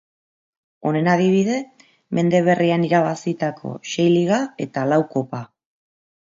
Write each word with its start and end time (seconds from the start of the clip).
Honen 0.91 1.09
adibide 1.11 1.57
mende 2.19 2.41
berrian 2.49 2.87
irabazitako 2.89 3.77
sei 3.93 4.09
Liga 4.17 4.43
eta 4.69 4.89
lau 4.93 5.03
Kopa. 5.17 5.47